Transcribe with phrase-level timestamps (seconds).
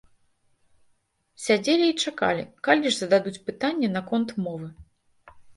[1.43, 4.67] Сядзелі і чакалі, калі ж зададуць пытанне наконт мовы.